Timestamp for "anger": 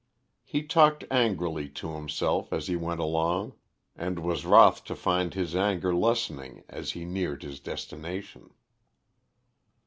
5.55-5.95